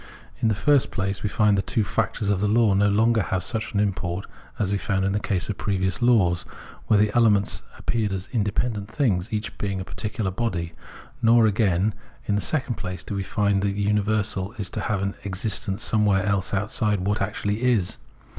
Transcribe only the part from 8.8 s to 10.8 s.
things, each being a particular body;